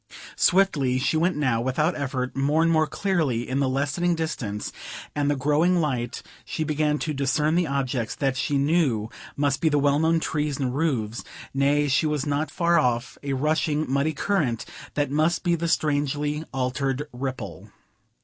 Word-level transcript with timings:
Swiftly 0.35 0.97
she 0.97 1.15
went 1.15 1.35
now 1.37 1.61
without 1.61 1.95
effort; 1.95 2.35
more 2.35 2.63
and 2.63 2.71
more 2.71 2.87
clearly 2.87 3.47
in 3.47 3.59
the 3.59 3.69
lessening 3.69 4.15
distance 4.15 4.71
and 5.13 5.29
the 5.29 5.35
growing 5.35 5.79
light 5.79 6.23
she 6.43 6.63
began 6.63 6.97
to 6.97 7.13
discern 7.13 7.53
the 7.53 7.67
objects 7.67 8.15
that 8.15 8.35
she 8.35 8.57
knew 8.57 9.11
must 9.35 9.61
be 9.61 9.69
the 9.69 9.77
well 9.77 9.99
known 9.99 10.19
trees 10.19 10.57
and 10.57 10.75
roofs; 10.75 11.23
nay, 11.53 11.87
she 11.87 12.07
was 12.07 12.25
not 12.25 12.49
far 12.49 12.79
off 12.79 13.19
a 13.21 13.33
rushing, 13.33 13.85
muddy 13.87 14.11
current 14.13 14.65
that 14.95 15.11
must 15.11 15.43
be 15.43 15.53
the 15.53 15.67
strangely 15.67 16.43
altered 16.51 17.03
Ripple. 17.13 17.69